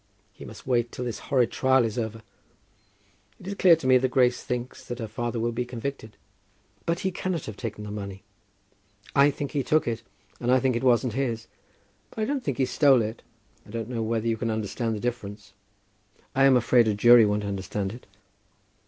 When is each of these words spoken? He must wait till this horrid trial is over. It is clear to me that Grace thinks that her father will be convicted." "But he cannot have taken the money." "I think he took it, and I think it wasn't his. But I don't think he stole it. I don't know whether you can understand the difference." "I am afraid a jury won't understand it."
He 0.33 0.45
must 0.45 0.65
wait 0.65 0.91
till 0.91 1.05
this 1.05 1.19
horrid 1.29 1.51
trial 1.51 1.83
is 1.85 1.95
over. 1.99 2.23
It 3.39 3.45
is 3.45 3.53
clear 3.53 3.75
to 3.75 3.85
me 3.85 3.99
that 3.99 4.09
Grace 4.09 4.41
thinks 4.41 4.83
that 4.85 4.97
her 4.97 5.07
father 5.07 5.39
will 5.39 5.51
be 5.51 5.63
convicted." 5.63 6.17
"But 6.87 7.01
he 7.01 7.11
cannot 7.11 7.45
have 7.45 7.55
taken 7.55 7.83
the 7.83 7.91
money." 7.91 8.23
"I 9.15 9.29
think 9.29 9.51
he 9.51 9.61
took 9.61 9.87
it, 9.87 10.01
and 10.39 10.51
I 10.51 10.59
think 10.59 10.75
it 10.75 10.81
wasn't 10.83 11.13
his. 11.13 11.45
But 12.09 12.17
I 12.23 12.25
don't 12.25 12.43
think 12.43 12.57
he 12.57 12.65
stole 12.65 13.03
it. 13.03 13.21
I 13.63 13.69
don't 13.69 13.89
know 13.89 14.01
whether 14.01 14.27
you 14.27 14.37
can 14.37 14.49
understand 14.49 14.95
the 14.95 14.99
difference." 14.99 15.53
"I 16.33 16.45
am 16.45 16.57
afraid 16.57 16.87
a 16.87 16.95
jury 16.95 17.23
won't 17.23 17.43
understand 17.45 17.93
it." 17.93 18.07